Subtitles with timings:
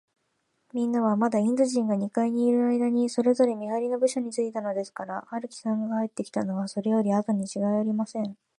[0.73, 8.35] みんなは、まだインド人が二階にいるあいだに、それぞれ見はりの部署についたのですから、春木さんが帰ってきたのは、それよりあとにちがいありません。